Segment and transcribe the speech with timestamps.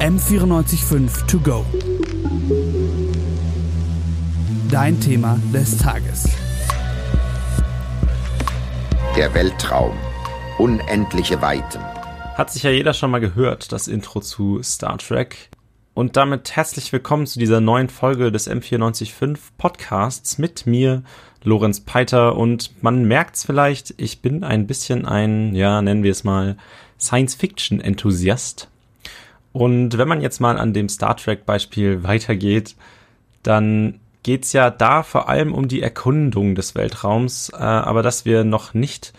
[0.00, 1.66] M945 To Go.
[4.70, 6.28] Dein Thema des Tages.
[9.16, 9.96] Der Weltraum.
[10.58, 11.80] Unendliche Weiten.
[12.36, 15.50] Hat sich ja jeder schon mal gehört, das Intro zu Star Trek.
[15.94, 21.02] Und damit herzlich willkommen zu dieser neuen Folge des M945 Podcasts mit mir,
[21.42, 22.36] Lorenz Peiter.
[22.36, 26.56] Und man merkt's vielleicht, ich bin ein bisschen ein, ja, nennen wir es mal,
[27.00, 28.68] Science-Fiction-Enthusiast.
[29.52, 32.76] Und wenn man jetzt mal an dem Star Trek-Beispiel weitergeht,
[33.42, 38.44] dann geht's ja da vor allem um die Erkundung des Weltraums, äh, aber dass wir
[38.44, 39.12] noch nicht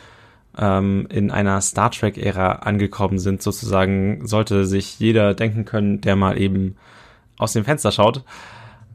[0.58, 6.40] ähm, in einer Star Trek-Ära angekommen sind, sozusagen, sollte sich jeder denken können, der mal
[6.40, 6.76] eben
[7.38, 8.24] aus dem Fenster schaut.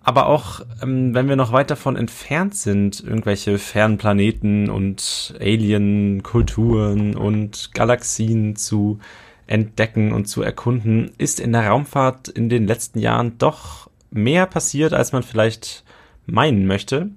[0.03, 7.17] Aber auch, ähm, wenn wir noch weit davon entfernt sind, irgendwelche fernen Planeten und Alien-Kulturen
[7.17, 8.99] und Galaxien zu
[9.47, 14.93] entdecken und zu erkunden, ist in der Raumfahrt in den letzten Jahren doch mehr passiert,
[14.93, 15.85] als man vielleicht
[16.27, 17.11] meinen möchte.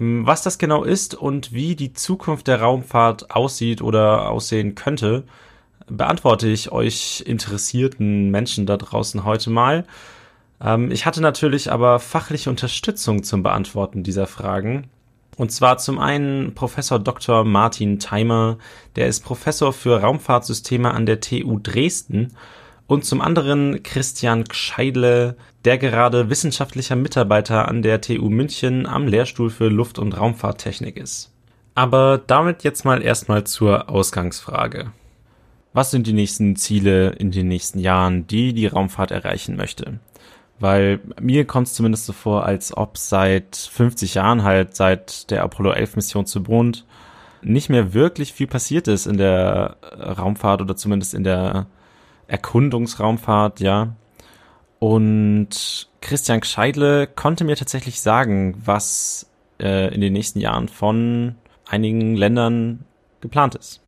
[0.00, 5.24] Ähm, was das genau ist und wie die Zukunft der Raumfahrt aussieht oder aussehen könnte,
[5.88, 9.84] beantworte ich euch interessierten Menschen da draußen heute mal.
[10.60, 14.88] Ähm, ich hatte natürlich aber fachliche Unterstützung zum Beantworten dieser Fragen.
[15.36, 17.44] Und zwar zum einen Professor Dr.
[17.44, 18.58] Martin Theimer,
[18.96, 22.32] der ist Professor für Raumfahrtsysteme an der TU Dresden
[22.86, 29.50] und zum anderen Christian Gscheidle, der gerade wissenschaftlicher Mitarbeiter an der TU München am Lehrstuhl
[29.50, 31.32] für Luft- und Raumfahrttechnik ist.
[31.74, 34.92] Aber damit jetzt mal erstmal zur Ausgangsfrage.
[35.74, 39.98] Was sind die nächsten Ziele in den nächsten Jahren, die die Raumfahrt erreichen möchte?
[40.58, 45.42] Weil mir kommt es zumindest so vor, als ob seit 50 Jahren halt, seit der
[45.42, 46.86] Apollo 11 Mission zu Mond,
[47.42, 51.66] nicht mehr wirklich viel passiert ist in der Raumfahrt oder zumindest in der
[52.26, 53.94] Erkundungsraumfahrt, ja.
[54.78, 59.30] Und Christian Scheidle konnte mir tatsächlich sagen, was
[59.60, 61.36] äh, in den nächsten Jahren von
[61.68, 62.84] einigen Ländern
[63.20, 63.85] geplant ist.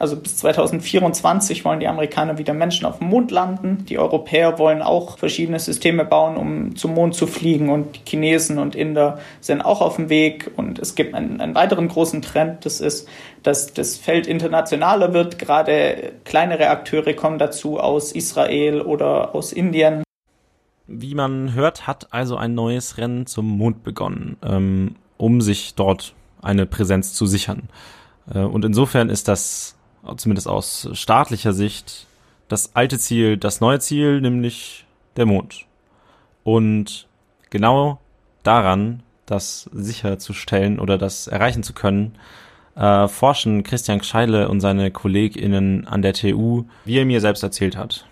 [0.00, 3.84] Also bis 2024 wollen die Amerikaner wieder Menschen auf dem Mond landen.
[3.84, 7.68] Die Europäer wollen auch verschiedene Systeme bauen, um zum Mond zu fliegen.
[7.68, 10.52] Und die Chinesen und Inder sind auch auf dem Weg.
[10.56, 13.08] Und es gibt einen, einen weiteren großen Trend, das ist,
[13.42, 15.38] dass das Feld internationaler wird.
[15.38, 20.02] Gerade kleinere Akteure kommen dazu aus Israel oder aus Indien.
[20.86, 26.14] Wie man hört, hat also ein neues Rennen zum Mond begonnen, ähm, um sich dort
[26.40, 27.68] eine Präsenz zu sichern.
[28.32, 29.76] Äh, und insofern ist das
[30.16, 32.06] zumindest aus staatlicher Sicht,
[32.48, 34.84] das alte Ziel, das neue Ziel, nämlich
[35.16, 35.66] der Mond.
[36.42, 37.06] Und
[37.50, 38.00] genau
[38.42, 42.16] daran, das sicherzustellen oder das erreichen zu können,
[42.76, 47.76] äh, forschen Christian Gscheile und seine KollegInnen an der TU, wie er mir selbst erzählt
[47.76, 48.06] hat.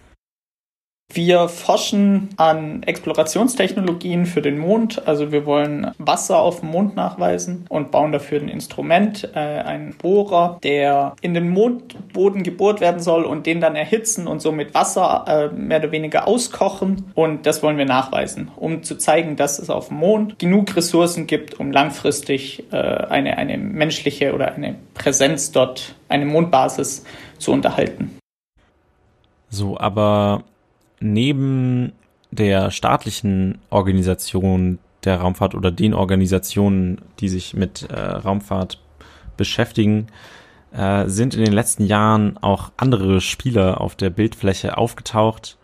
[1.15, 5.09] Wir forschen an Explorationstechnologien für den Mond.
[5.09, 9.97] Also wir wollen Wasser auf dem Mond nachweisen und bauen dafür ein Instrument, äh, einen
[9.97, 14.75] Bohrer, der in den Mondboden gebohrt werden soll und den dann erhitzen und so mit
[14.75, 17.11] Wasser äh, mehr oder weniger auskochen.
[17.15, 21.27] Und das wollen wir nachweisen, um zu zeigen, dass es auf dem Mond genug Ressourcen
[21.27, 27.05] gibt, um langfristig äh, eine, eine menschliche oder eine Präsenz dort, eine Mondbasis
[27.39, 28.19] zu unterhalten.
[29.49, 30.45] So, aber
[31.01, 31.93] neben
[32.31, 38.81] der staatlichen Organisation der Raumfahrt oder den Organisationen, die sich mit äh, Raumfahrt
[39.37, 40.09] beschäftigen,
[40.73, 45.57] äh, sind in den letzten Jahren auch andere Spieler auf der Bildfläche aufgetaucht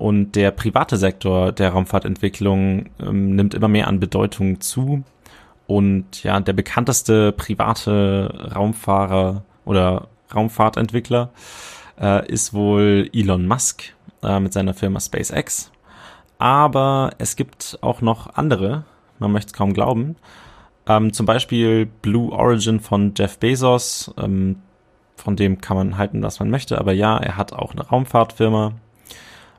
[0.00, 5.04] und der private Sektor der Raumfahrtentwicklung ähm, nimmt immer mehr an Bedeutung zu.
[5.66, 11.30] Und ja, der bekannteste private Raumfahrer oder Raumfahrtentwickler
[12.00, 15.70] äh, ist wohl Elon Musk, äh, mit seiner Firma SpaceX.
[16.38, 18.84] Aber es gibt auch noch andere,
[19.18, 20.16] man möchte es kaum glauben.
[20.86, 24.12] Ähm, zum Beispiel Blue Origin von Jeff Bezos.
[24.18, 24.56] Ähm,
[25.16, 26.78] von dem kann man halten, was man möchte.
[26.78, 28.72] Aber ja, er hat auch eine Raumfahrtfirma.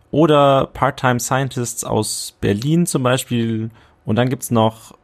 [0.10, 3.70] Oder Part-Time Scientists aus Berlin zum Beispiel.
[4.04, 4.96] Und dann gibt's noch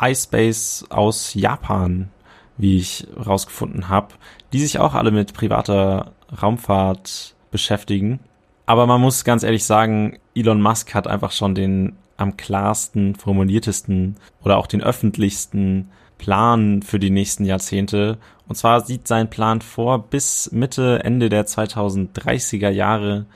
[0.00, 2.10] iSpace aus Japan,
[2.56, 4.14] wie ich rausgefunden habe,
[4.52, 6.12] die sich auch alle mit privater
[6.42, 8.20] Raumfahrt beschäftigen.
[8.66, 14.16] Aber man muss ganz ehrlich sagen, Elon Musk hat einfach schon den am klarsten formuliertesten
[14.42, 18.18] oder auch den öffentlichsten Plan für die nächsten Jahrzehnte.
[18.48, 23.26] Und zwar sieht sein Plan vor, bis Mitte, Ende der 2030er Jahre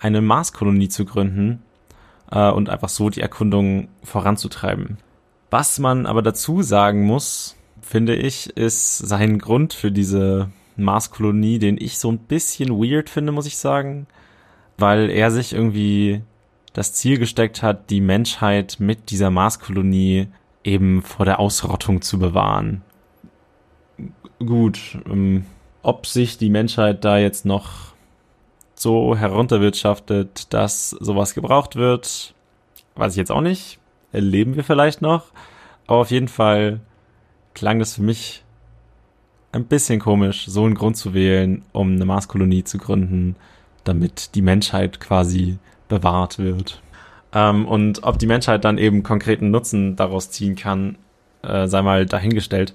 [0.00, 1.62] eine Marskolonie zu gründen
[2.30, 4.98] äh, und einfach so die Erkundung voranzutreiben.
[5.50, 11.78] Was man aber dazu sagen muss, finde ich, ist sein Grund für diese Marskolonie, den
[11.78, 14.08] ich so ein bisschen weird finde, muss ich sagen
[14.76, 16.22] weil er sich irgendwie
[16.72, 20.28] das Ziel gesteckt hat, die Menschheit mit dieser Marskolonie
[20.64, 22.82] eben vor der Ausrottung zu bewahren.
[24.38, 25.46] Gut, ähm,
[25.82, 27.94] ob sich die Menschheit da jetzt noch
[28.74, 32.34] so herunterwirtschaftet, dass sowas gebraucht wird,
[32.96, 33.78] weiß ich jetzt auch nicht.
[34.12, 35.26] Erleben wir vielleicht noch.
[35.86, 36.80] Aber auf jeden Fall
[37.54, 38.44] klang das für mich
[39.52, 43.36] ein bisschen komisch, so einen Grund zu wählen, um eine Marskolonie zu gründen,
[43.84, 45.58] damit die Menschheit quasi
[45.88, 46.82] bewahrt wird.
[47.32, 50.96] Ähm, und ob die Menschheit dann eben konkreten Nutzen daraus ziehen kann,
[51.42, 52.72] äh, sei mal dahingestellt.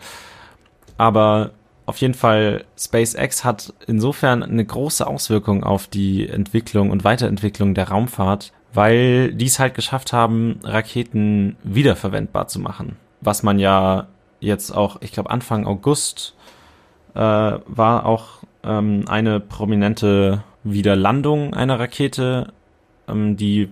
[0.97, 1.51] Aber
[1.85, 7.89] auf jeden Fall, SpaceX hat insofern eine große Auswirkung auf die Entwicklung und Weiterentwicklung der
[7.89, 12.97] Raumfahrt, weil die es halt geschafft haben, Raketen wiederverwendbar zu machen.
[13.21, 14.07] Was man ja
[14.39, 16.35] jetzt auch, ich glaube, Anfang August
[17.15, 22.53] äh, war auch ähm, eine prominente Wiederlandung einer Rakete,
[23.07, 23.69] ähm, die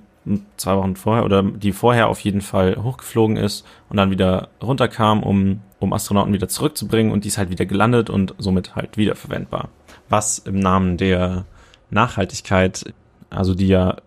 [0.58, 5.24] zwei Wochen vorher oder die vorher auf jeden Fall hochgeflogen ist und dann wieder runterkam,
[5.24, 9.70] um, um Astronauten wieder zurückzubringen und die ist halt wieder gelandet und somit halt wiederverwendbar.
[10.10, 11.46] Was im Namen der
[11.90, 12.94] Nachhaltigkeit,
[13.30, 13.98] also die ja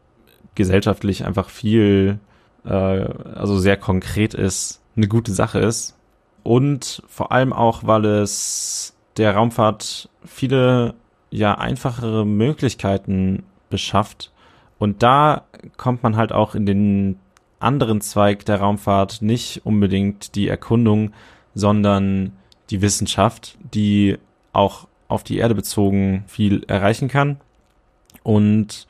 [0.55, 2.19] gesellschaftlich einfach viel,
[2.65, 5.97] äh, also sehr konkret ist, eine gute Sache ist.
[6.43, 10.95] Und vor allem auch, weil es der Raumfahrt viele
[11.31, 14.33] ja einfachere Möglichkeiten beschafft.
[14.79, 15.45] Und da
[15.77, 17.19] kommt man halt auch in den
[17.59, 21.13] anderen Zweig der Raumfahrt nicht unbedingt die Erkundung,
[21.55, 22.33] sondern
[22.71, 24.19] die Wissenschaft, die
[24.53, 27.41] auch auf die Erde bezogen viel erreichen kann.
[28.23, 28.87] Und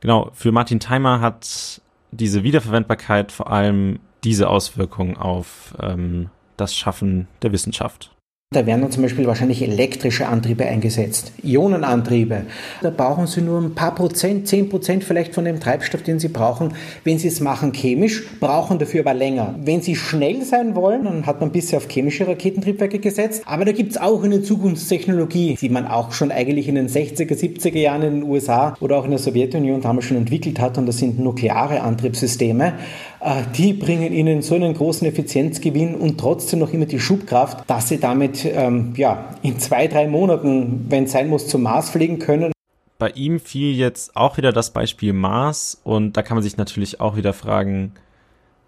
[0.00, 1.80] genau, für Martin Timer hat
[2.10, 8.10] diese Wiederverwendbarkeit vor allem diese Auswirkung auf ähm, das Schaffen der Wissenschaft.
[8.50, 12.44] Da werden dann zum Beispiel wahrscheinlich elektrische Antriebe eingesetzt, Ionenantriebe.
[12.80, 16.28] Da brauchen Sie nur ein paar Prozent, zehn Prozent vielleicht von dem Treibstoff, den Sie
[16.28, 16.72] brauchen.
[17.04, 19.54] Wenn Sie es machen chemisch, brauchen dafür aber länger.
[19.62, 23.42] Wenn Sie schnell sein wollen, dann hat man bisher auf chemische Raketentriebwerke gesetzt.
[23.44, 27.34] Aber da gibt es auch eine Zukunftstechnologie, die man auch schon eigentlich in den 60er,
[27.34, 30.78] 70er Jahren in den USA oder auch in der Sowjetunion damals schon entwickelt hat.
[30.78, 32.72] Und das sind nukleare Antriebssysteme.
[33.20, 37.88] Äh, die bringen ihnen so einen großen Effizienzgewinn und trotzdem noch immer die Schubkraft, dass
[37.88, 42.18] sie damit ähm, ja, in zwei, drei Monaten, wenn es sein muss, zum Mars fliegen
[42.18, 42.52] können.
[42.98, 47.00] Bei ihm fiel jetzt auch wieder das Beispiel Mars und da kann man sich natürlich
[47.00, 47.92] auch wieder fragen,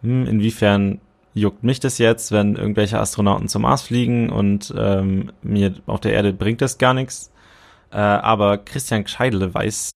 [0.03, 1.01] hm, inwiefern
[1.35, 6.13] juckt mich das jetzt, wenn irgendwelche Astronauten zum Mars fliegen und ähm, mir auf der
[6.13, 7.31] Erde bringt das gar nichts.
[7.93, 9.91] Äh, aber Christian Scheidele weiß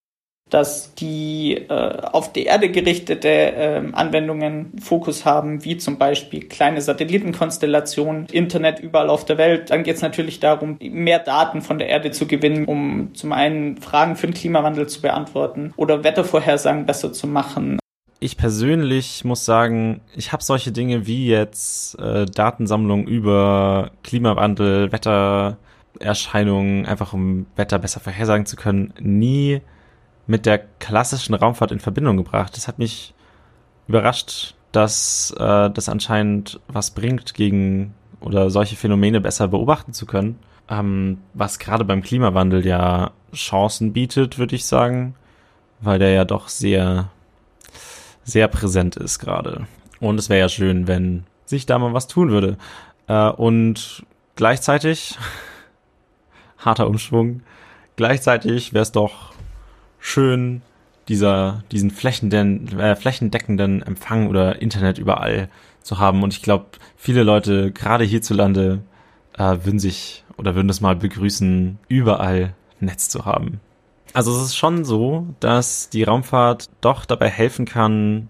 [0.50, 6.80] dass die äh, auf die Erde gerichtete äh, Anwendungen Fokus haben, wie zum Beispiel kleine
[6.80, 9.70] Satellitenkonstellationen, Internet überall auf der Welt.
[9.70, 13.78] Dann geht es natürlich darum, mehr Daten von der Erde zu gewinnen, um zum einen
[13.78, 17.78] Fragen für den Klimawandel zu beantworten oder Wettervorhersagen besser zu machen.
[18.20, 26.86] Ich persönlich muss sagen, ich habe solche Dinge wie jetzt äh, Datensammlung über Klimawandel, Wettererscheinungen,
[26.86, 29.60] einfach um Wetter besser vorhersagen zu können, nie
[30.26, 32.56] mit der klassischen Raumfahrt in Verbindung gebracht.
[32.56, 33.14] Das hat mich
[33.88, 40.38] überrascht, dass äh, das anscheinend was bringt, gegen oder solche Phänomene besser beobachten zu können.
[40.68, 45.14] Ähm, was gerade beim Klimawandel ja Chancen bietet, würde ich sagen,
[45.80, 47.10] weil der ja doch sehr,
[48.22, 49.66] sehr präsent ist gerade.
[50.00, 52.56] Und es wäre ja schön, wenn sich da mal was tun würde.
[53.06, 54.04] Äh, und
[54.36, 55.18] gleichzeitig,
[56.58, 57.42] harter Umschwung,
[57.96, 59.33] gleichzeitig wäre es doch
[60.04, 60.60] schön,
[61.08, 65.48] dieser, diesen flächendeckenden, äh, flächendeckenden Empfang oder Internet überall
[65.80, 66.22] zu haben.
[66.22, 68.82] Und ich glaube, viele Leute, gerade hierzulande,
[69.32, 73.60] äh, würden sich oder würden das mal begrüßen, überall Netz zu haben.
[74.12, 78.28] Also es ist schon so, dass die Raumfahrt doch dabei helfen kann,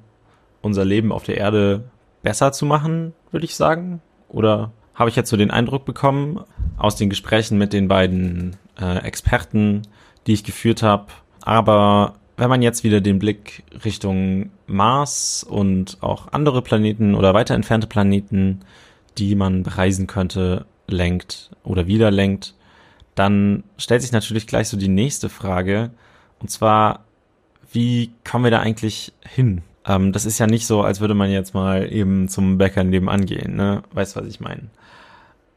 [0.63, 1.91] unser Leben auf der Erde
[2.23, 4.01] besser zu machen, würde ich sagen.
[4.29, 6.45] Oder habe ich jetzt so den Eindruck bekommen
[6.77, 9.83] aus den Gesprächen mit den beiden äh, Experten,
[10.27, 11.07] die ich geführt habe,
[11.45, 17.55] aber wenn man jetzt wieder den Blick Richtung Mars und auch andere Planeten oder weiter
[17.55, 18.63] entfernte Planeten,
[19.19, 22.55] die man bereisen könnte, lenkt oder wieder lenkt,
[23.15, 25.91] dann stellt sich natürlich gleich so die nächste Frage.
[26.41, 27.05] Und zwar,
[27.71, 29.63] wie kommen wir da eigentlich hin?
[29.87, 33.27] Ähm, das ist ja nicht so, als würde man jetzt mal eben zum Bäcker nebenan
[33.27, 33.83] gehen, ne?
[33.93, 34.71] Weißt, was ich meine?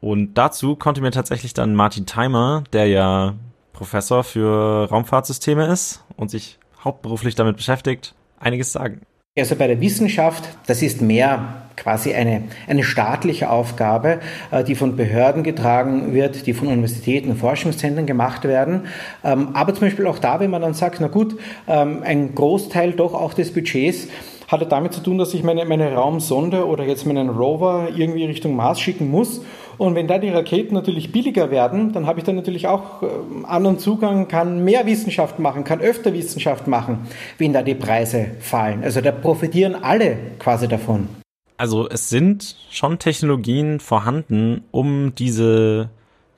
[0.01, 3.35] Und dazu konnte mir tatsächlich dann Martin Timer, der ja
[3.77, 9.01] Professor für Raumfahrtsysteme ist und sich hauptberuflich damit beschäftigt, einiges sagen.
[9.37, 14.19] Also bei der Wissenschaft, das ist mehr quasi eine, eine staatliche Aufgabe,
[14.49, 18.87] äh, die von Behörden getragen wird, die von Universitäten und Forschungszentren gemacht werden.
[19.23, 22.93] Ähm, aber zum Beispiel auch da, wenn man dann sagt, na gut, ähm, ein Großteil
[22.93, 24.07] doch auch des Budgets
[24.47, 28.55] hatte damit zu tun, dass ich meine, meine Raumsonde oder jetzt meinen Rover irgendwie Richtung
[28.55, 29.41] Mars schicken muss.
[29.77, 33.07] Und wenn da die Raketen natürlich billiger werden, dann habe ich dann natürlich auch äh,
[33.43, 38.83] anderen Zugang, kann mehr Wissenschaft machen, kann öfter Wissenschaft machen, wenn da die Preise fallen.
[38.83, 41.09] Also da profitieren alle quasi davon.
[41.57, 45.89] Also es sind schon Technologien vorhanden, um diese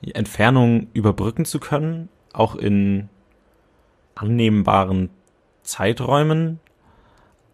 [0.02, 3.08] Entfernung überbrücken zu können, auch in
[4.14, 5.10] annehmbaren
[5.62, 6.58] Zeiträumen.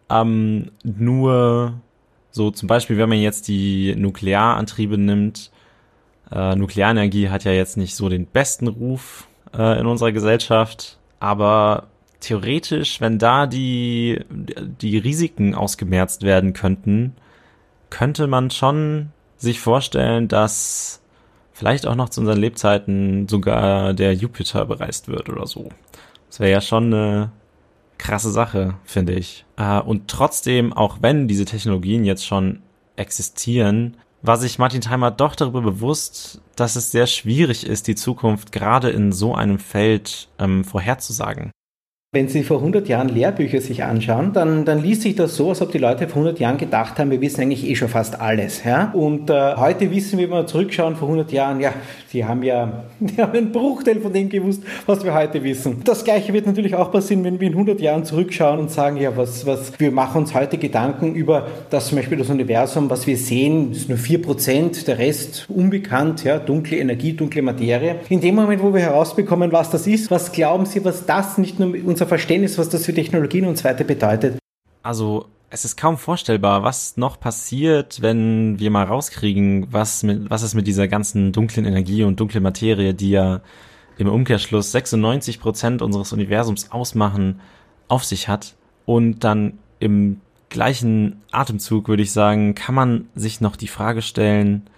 [0.09, 1.73] Ähm, nur
[2.31, 5.51] so zum Beispiel, wenn man jetzt die Nuklearantriebe nimmt,
[6.31, 11.87] äh, Nuklearenergie hat ja jetzt nicht so den besten Ruf äh, in unserer Gesellschaft, aber
[12.19, 17.15] theoretisch, wenn da die, die Risiken ausgemerzt werden könnten,
[17.89, 21.01] könnte man schon sich vorstellen, dass
[21.53, 25.69] vielleicht auch noch zu unseren Lebzeiten sogar der Jupiter bereist wird oder so.
[26.29, 27.31] Das wäre ja schon eine
[28.07, 29.45] krasse Sache, finde ich.
[29.57, 32.61] Äh, und trotzdem, auch wenn diese Technologien jetzt schon
[32.95, 38.53] existieren, war sich Martin Theimer doch darüber bewusst, dass es sehr schwierig ist, die Zukunft
[38.53, 41.51] gerade in so einem Feld ähm, vorherzusagen.
[42.17, 45.61] Wenn Sie vor 100 Jahren Lehrbücher sich anschauen, dann, dann liest sich das so, als
[45.61, 48.63] ob die Leute vor 100 Jahren gedacht haben, wir wissen eigentlich eh schon fast alles.
[48.63, 48.89] Ja?
[48.93, 51.73] Und äh, heute wissen wir, wenn wir zurückschauen vor 100 Jahren, ja,
[52.11, 55.81] die haben ja die haben einen Bruchteil von dem gewusst, was wir heute wissen.
[55.83, 59.15] Das Gleiche wird natürlich auch passieren, wenn wir in 100 Jahren zurückschauen und sagen, ja,
[59.15, 63.17] was, was, wir machen uns heute Gedanken über das zum Beispiel das Universum, was wir
[63.17, 67.97] sehen, ist nur 4%, der Rest unbekannt, ja, dunkle Energie, dunkle Materie.
[68.09, 71.59] In dem Moment, wo wir herausbekommen, was das ist, was glauben Sie, was das nicht
[71.59, 74.37] nur unser Verständnis, was das für Technologien und so weiter bedeutet.
[74.83, 80.43] Also es ist kaum vorstellbar, was noch passiert, wenn wir mal rauskriegen, was, mit, was
[80.43, 83.41] es mit dieser ganzen dunklen Energie und dunklen Materie, die ja
[83.97, 87.39] im Umkehrschluss 96 Prozent unseres Universums ausmachen,
[87.87, 88.55] auf sich hat.
[88.85, 94.69] Und dann im gleichen Atemzug würde ich sagen, kann man sich noch die Frage stellen,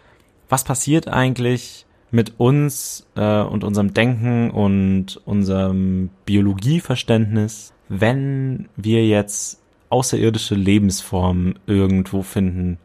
[0.50, 9.62] was passiert eigentlich, mit uns äh, und unserem Denken und unserem Biologieverständnis, wenn wir jetzt
[9.90, 12.78] außerirdische Lebensformen irgendwo finden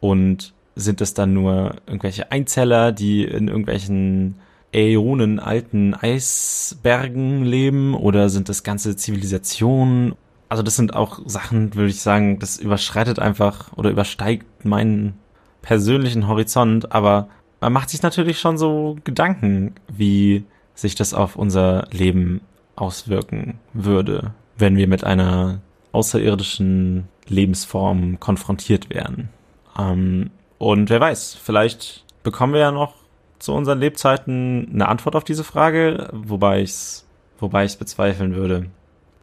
[0.00, 4.36] und sind es dann nur irgendwelche Einzeller, die in irgendwelchen
[4.72, 10.14] Äonen alten Eisbergen leben oder sind das ganze Zivilisationen?
[10.48, 15.14] Also das sind auch Sachen, würde ich sagen, das überschreitet einfach oder übersteigt meinen
[15.62, 17.28] persönlichen Horizont, aber
[17.64, 20.44] man macht sich natürlich schon so Gedanken, wie
[20.74, 22.42] sich das auf unser Leben
[22.76, 29.30] auswirken würde, wenn wir mit einer außerirdischen Lebensform konfrontiert wären.
[29.78, 32.96] Ähm, und wer weiß, vielleicht bekommen wir ja noch
[33.38, 37.06] zu unseren Lebzeiten eine Antwort auf diese Frage, wobei ich es
[37.38, 38.66] wobei ich's bezweifeln würde.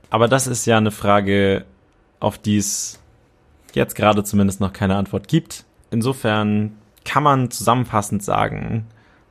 [0.10, 1.66] Aber das ist ja eine Frage,
[2.20, 3.00] auf die es
[3.76, 5.64] jetzt gerade zumindest noch keine Antwort gibt.
[5.92, 8.86] Insofern kann man zusammenfassend sagen,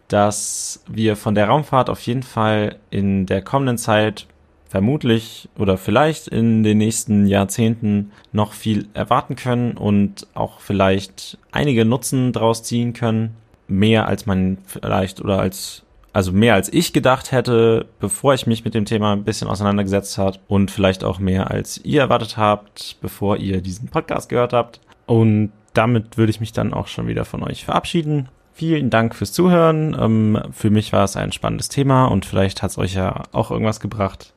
[0.09, 4.27] dass wir von der Raumfahrt auf jeden Fall in der kommenden Zeit
[4.71, 11.85] vermutlich oder vielleicht in den nächsten Jahrzehnten noch viel erwarten können und auch vielleicht einige
[11.85, 13.37] Nutzen draus ziehen können.
[13.67, 18.65] Mehr als man vielleicht oder als, also mehr als ich gedacht hätte, bevor ich mich
[18.65, 22.97] mit dem Thema ein bisschen auseinandergesetzt habe und vielleicht auch mehr als ihr erwartet habt,
[23.01, 24.81] bevor ihr diesen Podcast gehört habt.
[25.07, 28.29] Und damit würde ich mich dann auch schon wieder von euch verabschieden.
[28.53, 29.97] Vielen Dank fürs Zuhören.
[29.99, 33.51] Ähm, für mich war es ein spannendes Thema und vielleicht hat es euch ja auch
[33.51, 34.35] irgendwas gebracht.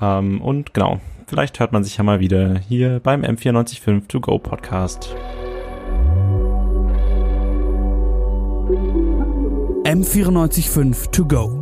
[0.00, 4.38] Ähm, und genau, vielleicht hört man sich ja mal wieder hier beim M945 To Go
[4.38, 5.14] Podcast.
[9.84, 11.61] M945 To Go